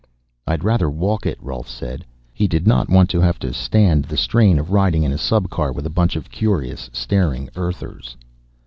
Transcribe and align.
"I'd 0.47 0.63
rather 0.63 0.89
walk 0.89 1.27
it," 1.27 1.37
Rolf 1.39 1.69
said. 1.69 2.05
He 2.33 2.47
did 2.47 2.65
not 2.65 2.89
want 2.89 3.07
to 3.11 3.21
have 3.21 3.37
to 3.37 3.53
stand 3.53 4.05
the 4.05 4.17
strain 4.17 4.57
of 4.57 4.71
riding 4.71 5.03
in 5.03 5.11
a 5.13 5.17
subcar 5.19 5.71
with 5.73 5.85
a 5.85 5.91
bunch 5.93 6.15
of 6.15 6.31
curious 6.31 6.89
staring 6.91 7.51
Earthers. 7.55 8.17